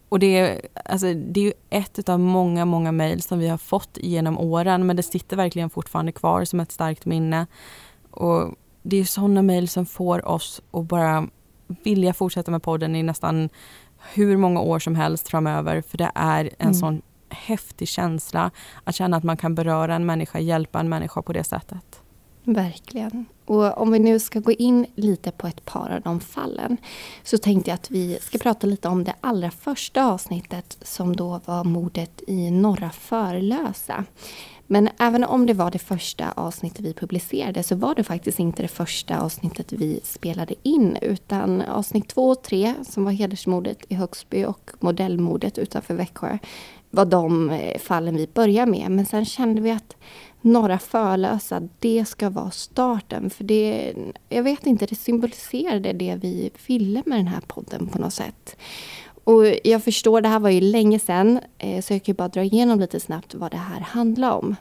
[0.08, 3.98] Och det är, alltså, det är ett av många, många mejl som vi har fått
[4.00, 7.46] genom åren men det sitter verkligen fortfarande kvar som ett starkt minne.
[8.10, 11.28] Och det är sådana mejl som får oss att bara
[11.66, 13.48] vilja fortsätta med podden i nästan
[14.14, 16.74] hur många år som helst framöver för det är en mm.
[16.74, 18.50] sån häftig känsla
[18.84, 22.02] att känna att man kan beröra en människa, hjälpa en människa på det sättet.
[22.48, 23.26] Verkligen.
[23.44, 26.76] Och om vi nu ska gå in lite på ett par av de fallen
[27.22, 31.40] så tänkte jag att vi ska prata lite om det allra första avsnittet som då
[31.44, 34.04] var mordet i Norra Förlösa.
[34.66, 38.62] Men även om det var det första avsnittet vi publicerade så var det faktiskt inte
[38.62, 43.94] det första avsnittet vi spelade in utan avsnitt två och tre som var hedersmordet i
[43.94, 46.38] Högsby och modellmordet utanför Växjö
[46.90, 48.90] var de eh, fallen vi började med.
[48.90, 49.96] Men sen kände vi att
[50.40, 53.30] Norra Förlösa, det ska vara starten.
[53.30, 53.94] För det,
[54.28, 58.56] jag vet inte, det symboliserade det vi ville med den här podden på något sätt.
[59.24, 62.28] Och jag förstår, det här var ju länge sedan, eh, så jag kan ju bara
[62.28, 64.56] dra igenom lite snabbt vad det här handlar om.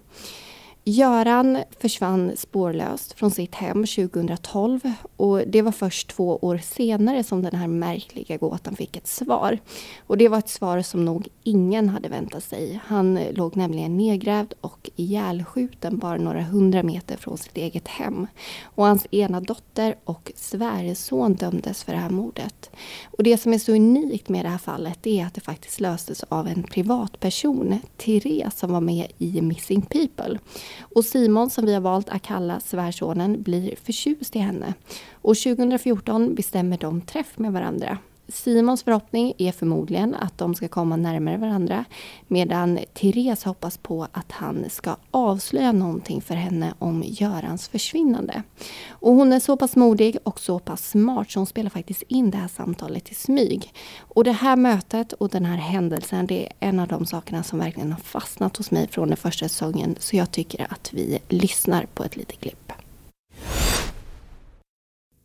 [0.88, 7.42] Göran försvann spårlöst från sitt hem 2012 och det var först två år senare som
[7.42, 9.60] den här märkliga gåtan fick ett svar.
[10.08, 12.80] Och det var ett svar som nog ingen hade väntat sig.
[12.86, 18.28] Han låg nämligen nedgrävd och ihjälskjuten bara några hundra meter från sitt eget hem.
[18.64, 22.70] Och hans ena dotter och svärson dömdes för det här mordet.
[23.06, 26.24] Och det som är så unikt med det här fallet är att det faktiskt löstes
[26.24, 30.40] av en privatperson, Therese, som var med i Missing People.
[30.80, 34.74] Och Simon, som vi har valt att kalla svärsonen, blir förtjust i henne.
[35.14, 37.98] Och 2014 bestämmer de träff med varandra.
[38.28, 41.86] Simons förhoppning är förmodligen att de ska komma närmare varandra
[42.28, 48.44] medan Therese hoppas på att han ska avslöja någonting för henne om Görans försvinnande.
[48.90, 52.32] Och hon är så pass modig och så pass smart så hon spelar faktiskt in
[52.32, 53.74] det här samtalet i smyg.
[53.98, 57.60] Och det här mötet och den här händelsen det är en av de sakerna som
[57.60, 61.86] verkligen har fastnat hos mig från den första säsongen så jag tycker att vi lyssnar
[61.94, 62.72] på ett litet klipp.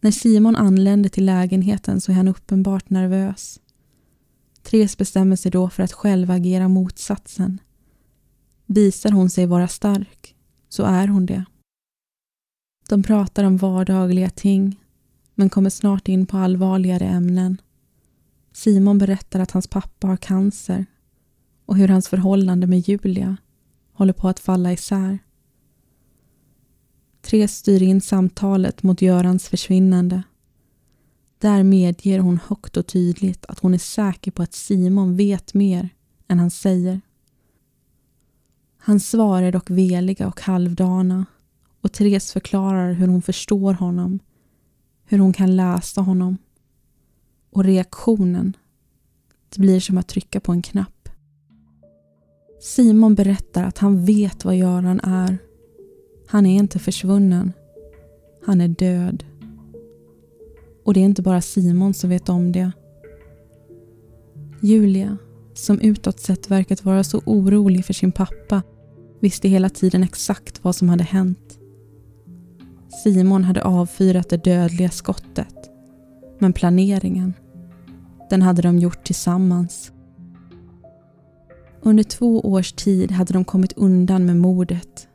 [0.01, 3.61] När Simon anländer till lägenheten så är han uppenbart nervös.
[4.63, 7.59] Therese bestämmer sig då för att själv agera motsatsen.
[8.67, 10.35] Visar hon sig vara stark,
[10.69, 11.45] så är hon det.
[12.89, 14.81] De pratar om vardagliga ting,
[15.35, 17.61] men kommer snart in på allvarligare ämnen.
[18.53, 20.87] Simon berättar att hans pappa har cancer
[21.67, 23.37] och hur hans förhållande med Julia
[23.93, 25.19] håller på att falla isär.
[27.23, 30.23] Therese styr in samtalet mot Görans försvinnande.
[31.39, 35.89] Där medger hon högt och tydligt att hon är säker på att Simon vet mer
[36.29, 37.01] än han säger.
[38.79, 41.27] Hans svar är dock veliga och halvdana
[41.81, 44.19] och Therese förklarar hur hon förstår honom,
[45.05, 46.39] hur hon kan läsa honom.
[47.51, 48.57] Och reaktionen,
[49.49, 51.09] det blir som att trycka på en knapp.
[52.61, 55.39] Simon berättar att han vet vad Göran är
[56.31, 57.53] han är inte försvunnen.
[58.47, 59.25] Han är död.
[60.85, 62.73] Och det är inte bara Simon som vet om det.
[64.63, 65.17] Julia,
[65.55, 68.63] som utåt sett verkat vara så orolig för sin pappa,
[69.21, 71.59] visste hela tiden exakt vad som hade hänt.
[73.05, 75.71] Simon hade avfyrat det dödliga skottet.
[76.39, 77.35] Men planeringen,
[78.31, 79.93] den hade de gjort tillsammans.
[81.83, 85.07] Under två års tid hade de kommit undan med mordet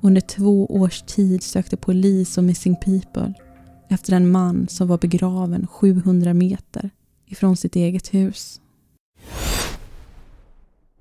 [0.00, 3.34] under två års tid sökte polis och Missing People
[3.88, 6.90] efter en man som var begraven 700 meter
[7.26, 8.60] ifrån sitt eget hus.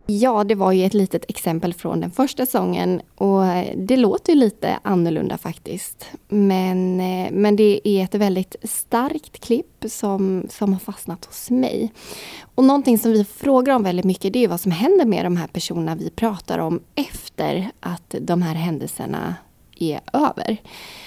[0.09, 3.43] Ja, det var ju ett litet exempel från den första sången och
[3.75, 6.05] det låter lite annorlunda faktiskt.
[6.27, 11.93] Men, eh, men det är ett väldigt starkt klipp som, som har fastnat hos mig.
[12.55, 15.37] Och någonting som vi frågar om väldigt mycket det är vad som händer med de
[15.37, 19.35] här personerna vi pratar om efter att de här händelserna
[19.79, 20.57] är över.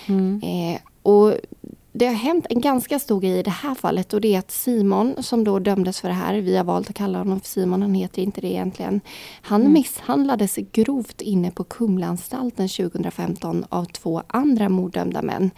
[0.07, 0.43] Mm.
[0.45, 1.35] Eh, och
[1.93, 4.51] det har hänt en ganska stor grej i det här fallet och det är att
[4.51, 7.83] Simon som då dömdes för det här, vi har valt att kalla honom för Simon,
[7.83, 9.01] han heter inte det egentligen.
[9.43, 9.73] Han mm.
[9.73, 15.51] misshandlades grovt inne på Kumlaanstalten 2015 av två andra morddömda män.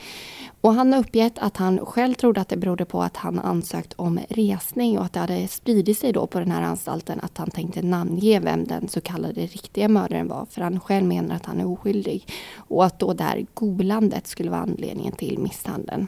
[0.63, 3.93] Och han har uppgett att han själv trodde att det berodde på att han ansökt
[3.97, 7.51] om resning och att det hade spridit sig då på den här anstalten att han
[7.51, 10.47] tänkte namnge vem den så kallade riktiga mördaren var.
[10.51, 12.27] För han själv menar att han är oskyldig.
[12.57, 16.07] Och att då det här golandet skulle vara anledningen till misshandeln.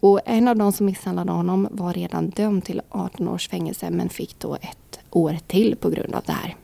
[0.00, 4.08] Och en av de som misshandlade honom var redan dömd till 18 års fängelse men
[4.08, 6.56] fick då ett år till på grund av det här.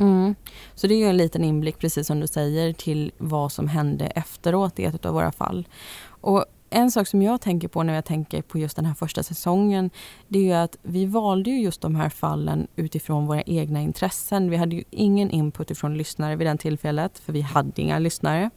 [0.00, 0.34] Mm.
[0.74, 4.78] Så det är en liten inblick, precis som du säger, till vad som hände efteråt
[4.78, 5.68] i ett av våra fall.
[6.20, 9.22] Och en sak som jag tänker på när jag tänker på just den här första
[9.22, 9.90] säsongen,
[10.28, 14.50] det är ju att vi valde ju just de här fallen utifrån våra egna intressen.
[14.50, 18.50] Vi hade ju ingen input ifrån lyssnare vid det tillfället, för vi hade inga lyssnare.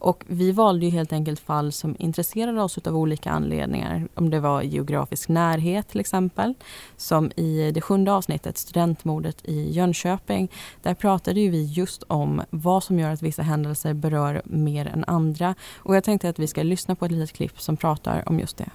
[0.00, 4.08] Och vi valde ju helt enkelt fall som intresserade oss av olika anledningar.
[4.14, 6.54] Om det var geografisk närhet till exempel.
[6.96, 10.48] Som i det sjunde avsnittet, studentmordet i Jönköping.
[10.82, 15.04] Där pratade ju vi just om vad som gör att vissa händelser berör mer än
[15.06, 15.54] andra.
[15.76, 18.56] Och jag tänkte att vi ska lyssna på ett litet klipp som pratar om just
[18.56, 18.70] det.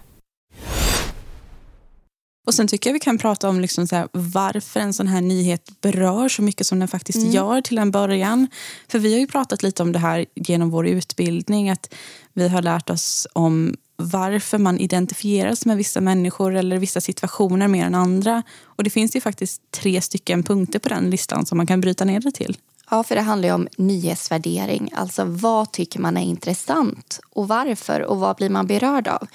[2.45, 5.21] Och sen tycker jag vi kan prata om liksom så här, varför en sån här
[5.21, 7.32] nyhet berör så mycket som den faktiskt mm.
[7.32, 8.47] gör till en början.
[8.88, 11.69] För vi har ju pratat lite om det här genom vår utbildning.
[11.69, 11.93] Att
[12.34, 17.86] vi har lärt oss om varför man identifieras med vissa människor eller vissa situationer mer
[17.86, 18.43] än andra.
[18.63, 22.06] Och det finns ju faktiskt tre stycken punkter på den listan som man kan bryta
[22.06, 22.58] ner det till.
[22.89, 24.89] Ja, för det handlar ju om nyhetsvärdering.
[24.95, 29.27] Alltså vad tycker man är intressant och varför och vad blir man berörd av?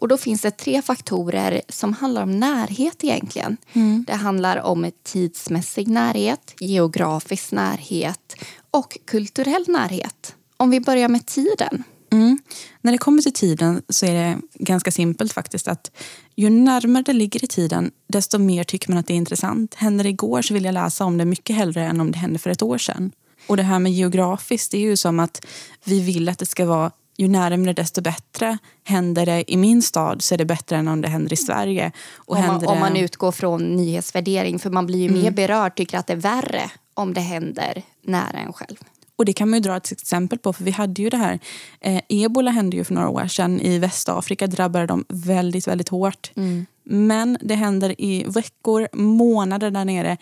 [0.00, 3.56] Och då finns det tre faktorer som handlar om närhet egentligen.
[3.72, 4.04] Mm.
[4.06, 8.36] Det handlar om tidsmässig närhet, geografisk närhet
[8.70, 10.34] och kulturell närhet.
[10.56, 11.84] Om vi börjar med tiden.
[12.10, 12.38] Mm.
[12.80, 15.90] När det kommer till tiden så är det ganska simpelt faktiskt att
[16.36, 19.74] ju närmare det ligger i tiden desto mer tycker man att det är intressant.
[19.74, 22.38] Händer det igår så vill jag läsa om det mycket hellre än om det hände
[22.38, 23.12] för ett år sedan.
[23.46, 25.46] Och det här med geografiskt, det är ju som att
[25.84, 28.58] vi vill att det ska vara ju närmare desto bättre.
[28.84, 31.92] Händer det i min stad så är det bättre än om det händer i Sverige.
[32.16, 32.66] Och om, man, det...
[32.66, 35.22] om man utgår från nyhetsvärdering, för man blir ju mm.
[35.22, 38.76] mer berörd, tycker att det är värre om det händer nära en själv.
[39.16, 41.38] Och det kan man ju dra ett exempel på, för vi hade ju det här,
[41.80, 46.30] eh, ebola hände ju för några år sedan i Västafrika, drabbade dem väldigt, väldigt hårt.
[46.36, 46.66] Mm.
[46.84, 50.16] Men det händer i veckor, månader där nere.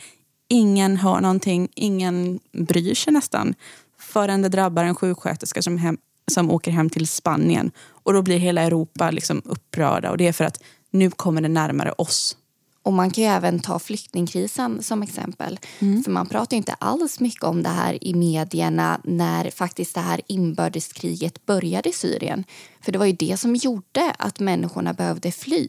[0.49, 3.55] Ingen hör någonting, ingen bryr sig nästan
[3.99, 5.99] förrän det drabbar en sjuksköterska som hem,
[6.31, 7.71] som åker hem till Spanien.
[7.89, 11.49] Och då blir hela Europa liksom upprörda och det är för att nu kommer det
[11.49, 12.37] närmare oss.
[12.83, 15.59] Och man kan ju även ta flyktingkrisen som exempel.
[15.79, 16.03] Mm.
[16.03, 20.21] För man pratar inte alls mycket om det här i medierna när faktiskt det här
[20.27, 22.45] inbördeskriget började i Syrien.
[22.81, 25.69] För det var ju det som gjorde att människorna behövde fly.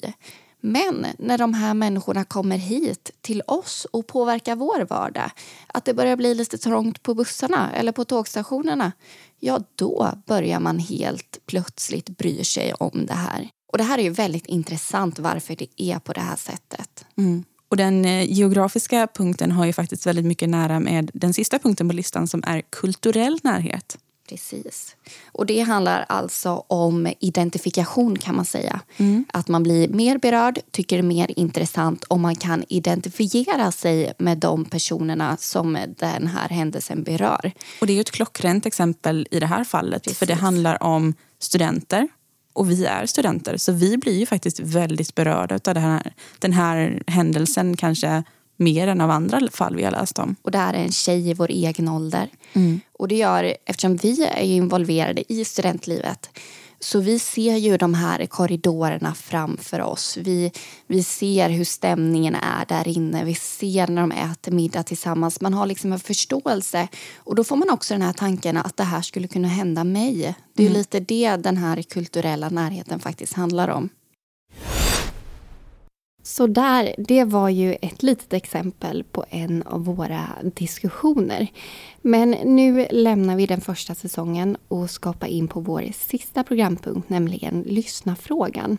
[0.68, 5.32] Men när de här människorna kommer hit till oss och påverkar vår vardag,
[5.68, 8.92] att det börjar bli lite trångt på bussarna eller på tågstationerna,
[9.40, 13.50] ja då börjar man helt plötsligt bry sig om det här.
[13.72, 17.06] Och det här är ju väldigt intressant varför det är på det här sättet.
[17.18, 17.44] Mm.
[17.70, 21.90] Och den eh, geografiska punkten har ju faktiskt väldigt mycket nära med den sista punkten
[21.90, 23.98] på listan som är kulturell närhet.
[24.28, 24.96] Precis.
[25.32, 28.82] Och det handlar alltså om identifikation kan man säga.
[28.98, 29.26] Mm.
[29.34, 34.14] Att man blir mer berörd, tycker det är mer intressant om man kan identifiera sig
[34.18, 37.52] med de personerna som den här händelsen berör.
[37.82, 40.04] Och det är ett klockrent exempel i det här fallet.
[40.04, 40.20] Precis.
[40.20, 42.08] För det handlar om studenter.
[42.54, 47.04] Och vi är studenter, så vi blir ju faktiskt väldigt berörda av här, den här
[47.08, 47.78] händelsen.
[47.78, 48.24] Kanske
[48.58, 50.36] mer än av andra fall vi har läst om.
[50.42, 52.30] Och det här är en tjej i vår egen ålder.
[52.54, 52.80] Mm.
[53.00, 56.30] Och det gör, eftersom vi är involverade i studentlivet
[56.80, 60.18] så vi ser ju de här korridorerna framför oss.
[60.18, 60.52] Vi,
[60.88, 63.26] vi ser hur stämningen är där inne.
[63.26, 65.42] Vi ser när de äter middag tillsammans.
[65.42, 66.88] Man har liksom en förståelse.
[67.16, 70.36] Och då får man också den här tanken att det här skulle kunna hända mig.
[70.54, 70.78] Det är mm.
[70.78, 73.90] lite det den här kulturella närheten faktiskt handlar om.
[76.28, 81.48] Så där, det var ju ett litet exempel på en av våra diskussioner.
[82.08, 87.62] Men nu lämnar vi den första säsongen och ska in på vår sista programpunkt, nämligen
[87.62, 88.78] lyssnafrågan.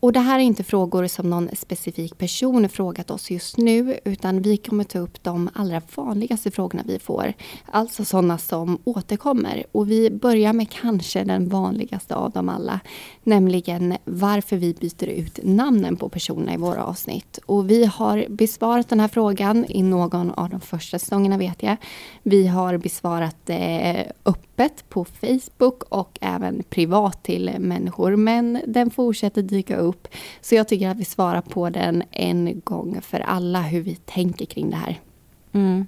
[0.00, 4.42] Och det här är inte frågor som någon specifik person frågat oss just nu, utan
[4.42, 7.32] vi kommer ta upp de allra vanligaste frågorna vi får.
[7.70, 9.64] Alltså sådana som återkommer.
[9.72, 12.80] Och vi börjar med kanske den vanligaste av dem alla,
[13.22, 17.38] nämligen varför vi byter ut namnen på personerna i våra avsnitt.
[17.46, 21.76] Och vi har besvarat den här frågan i någon av de första säsongerna vet jag.
[22.22, 28.16] Vi har har besvarat eh, öppet på Facebook och även privat till människor.
[28.16, 30.08] Men den fortsätter dyka upp.
[30.40, 34.46] Så jag tycker att vi svarar på den en gång för alla hur vi tänker
[34.46, 35.00] kring det här.
[35.52, 35.86] Mm.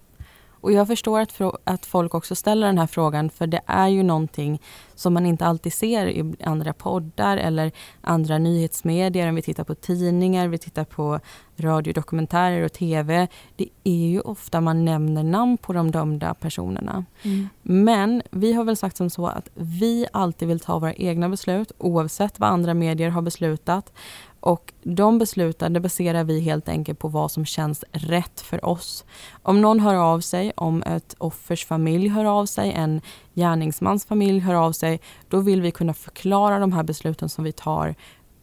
[0.61, 4.03] Och jag förstår att, att folk också ställer den här frågan för det är ju
[4.03, 4.61] någonting
[4.95, 9.29] som man inte alltid ser i andra poddar eller andra nyhetsmedier.
[9.29, 11.21] Om vi tittar på tidningar, vi tittar på
[11.57, 13.29] radiodokumentärer och tv.
[13.57, 17.05] Det är ju ofta man nämner namn på de dömda personerna.
[17.23, 17.49] Mm.
[17.63, 21.73] Men vi har väl sagt som så att vi alltid vill ta våra egna beslut
[21.79, 23.93] oavsett vad andra medier har beslutat.
[24.41, 29.05] Och de besluten baserar vi helt enkelt på vad som känns rätt för oss.
[29.43, 33.01] Om någon hör av sig, om ett offers familj hör av sig, en
[33.35, 37.53] gärningsmans familj hör av sig, då vill vi kunna förklara de här besluten som vi
[37.53, 37.95] tar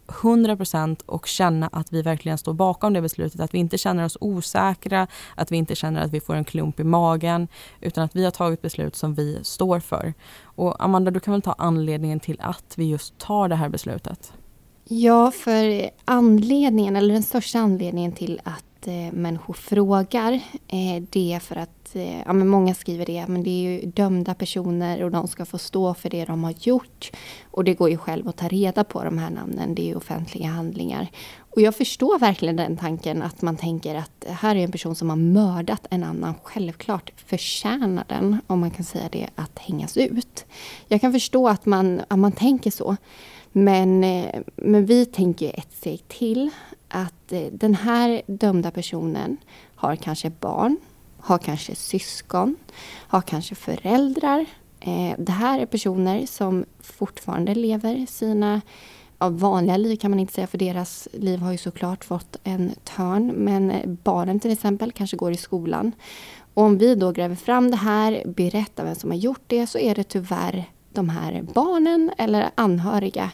[0.07, 3.41] 100% och känna att vi verkligen står bakom det beslutet.
[3.41, 6.79] Att vi inte känner oss osäkra, att vi inte känner att vi får en klump
[6.79, 7.47] i magen,
[7.81, 10.13] utan att vi har tagit beslut som vi står för.
[10.43, 14.33] Och Amanda, du kan väl ta anledningen till att vi just tar det här beslutet?
[14.87, 20.33] Ja, för anledningen, eller den största anledningen till att eh, människor frågar,
[20.67, 23.85] eh, det är för att, eh, ja men många skriver det, men det är ju
[23.85, 27.11] dömda personer och de ska få stå för det de har gjort.
[27.51, 29.95] Och det går ju själv att ta reda på de här namnen, det är ju
[29.95, 31.07] offentliga handlingar.
[31.37, 35.09] Och jag förstår verkligen den tanken att man tänker att här är en person som
[35.09, 36.33] har mördat en annan.
[36.43, 40.45] Självklart förtjänar den, om man kan säga det, att hängas ut.
[40.87, 42.97] Jag kan förstå att man, att man tänker så.
[43.57, 46.49] Men, eh, men vi tänker ett steg till.
[46.87, 49.37] Att eh, den här dömda personen
[49.75, 50.77] har kanske barn,
[51.17, 54.45] har kanske syskon, har kanske föräldrar.
[54.79, 58.61] Eh, det här är personer som fortfarande lever sina
[59.17, 62.71] av vanliga liv kan man inte säga för deras liv har ju såklart fått en
[62.83, 63.27] törn.
[63.27, 65.91] Men barnen till exempel kanske går i skolan.
[66.53, 69.77] Och om vi då gräver fram det här, berättar vem som har gjort det så
[69.77, 73.31] är det tyvärr de här barnen eller anhöriga,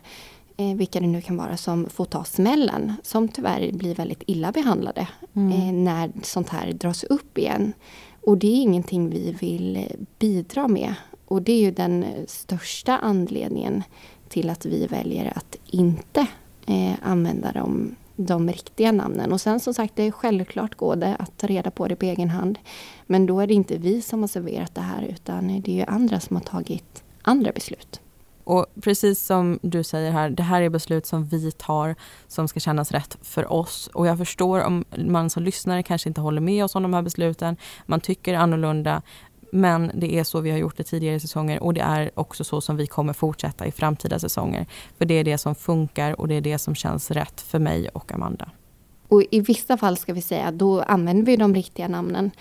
[0.58, 2.94] eh, vilka det nu kan vara, som får ta smällen.
[3.04, 5.52] Som tyvärr blir väldigt illa behandlade mm.
[5.52, 7.74] eh, när sånt här dras upp igen.
[8.22, 9.84] Och det är ingenting vi vill eh,
[10.20, 10.94] bidra med.
[11.26, 13.84] Och det är ju den största anledningen
[14.30, 16.28] till att vi väljer att inte
[16.68, 19.32] eh, använda de, de riktiga namnen.
[19.32, 22.06] Och sen som sagt, det är självklart går det att ta reda på det på
[22.06, 22.60] egen hand.
[23.06, 25.86] Men då är det inte vi som har serverat det här utan det är ju
[25.88, 28.02] andra som har tagit andra beslut.
[28.44, 31.96] Och precis som du säger här, det här är beslut som vi tar
[32.28, 33.90] som ska kännas rätt för oss.
[33.94, 37.02] Och jag förstår om man som lyssnare kanske inte håller med oss om de här
[37.02, 37.58] besluten.
[37.86, 39.02] Man tycker annorlunda.
[39.54, 42.62] Men det är så vi har gjort det tidigare säsonger och det är också så
[42.62, 44.66] som vi kommer fortsätta i framtida säsonger.
[44.98, 47.90] För det är det som funkar och det är det som känns rätt för mig
[47.90, 48.50] och Amanda.
[49.08, 52.32] Och i vissa fall ska vi säga, då använder vi de riktiga namnen.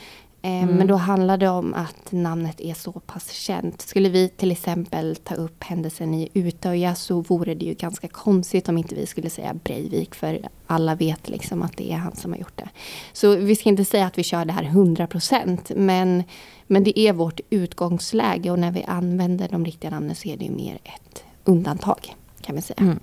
[0.43, 0.75] Eh, mm.
[0.75, 3.81] Men då handlar det om att namnet är så pass känt.
[3.83, 8.69] Skulle vi till exempel ta upp händelsen i Utöja så vore det ju ganska konstigt
[8.69, 12.33] om inte vi skulle säga Breivik för alla vet liksom att det är han som
[12.33, 12.69] har gjort det.
[13.13, 16.25] Så vi ska inte säga att vi kör det här 100% men,
[16.67, 20.45] men det är vårt utgångsläge och när vi använder de riktiga namnen så är det
[20.45, 22.81] ju mer ett undantag kan vi säga.
[22.81, 22.99] Mm.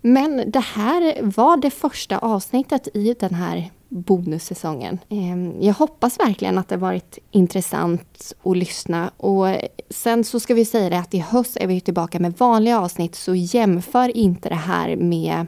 [0.00, 4.98] Men det här var det första avsnittet i den här bonussäsongen.
[5.08, 9.10] Ehm, jag hoppas verkligen att det varit intressant att lyssna.
[9.16, 9.46] Och
[9.90, 13.14] sen så ska vi säga det att i höst är vi tillbaka med vanliga avsnitt
[13.14, 15.46] så jämför inte det här med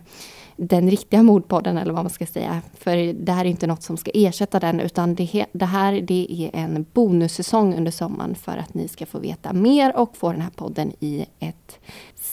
[0.57, 2.63] den riktiga mordpodden eller vad man ska säga.
[2.79, 6.51] För det här är inte något som ska ersätta den utan det, det här det
[6.53, 10.41] är en bonussäsong under sommaren för att ni ska få veta mer och få den
[10.41, 11.79] här podden i ett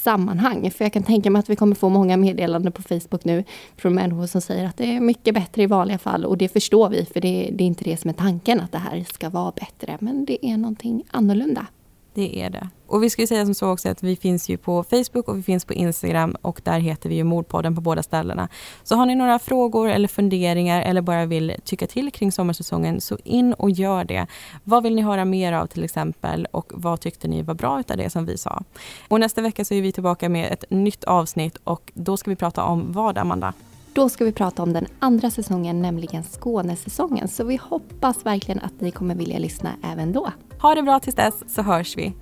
[0.03, 0.71] sammanhang.
[0.71, 3.43] För jag kan tänka mig att vi kommer få många meddelanden på Facebook nu
[3.77, 6.25] från människor som säger att det är mycket bättre i vanliga fall.
[6.25, 8.77] Och det förstår vi, för det, det är inte det som är tanken, att det
[8.77, 9.97] här ska vara bättre.
[9.99, 11.67] Men det är någonting annorlunda.
[12.13, 12.69] Det är det.
[12.87, 15.43] Och vi ska säga som så också att vi finns ju på Facebook och vi
[15.43, 18.49] finns på Instagram och där heter vi ju Mordpodden på båda ställena.
[18.83, 23.17] Så har ni några frågor eller funderingar eller bara vill tycka till kring sommarsäsongen så
[23.23, 24.27] in och gör det.
[24.63, 27.97] Vad vill ni höra mer av till exempel och vad tyckte ni var bra utav
[27.97, 28.63] det som vi sa?
[29.07, 32.35] Och nästa vecka så är vi tillbaka med ett nytt avsnitt och då ska vi
[32.35, 33.53] prata om vad Amanda?
[33.95, 37.27] Då ska vi prata om den andra säsongen, nämligen Skånesäsongen.
[37.27, 40.31] Så vi hoppas verkligen att ni kommer vilja lyssna även då.
[40.61, 42.13] Ha det bra tills dess så hörs vi.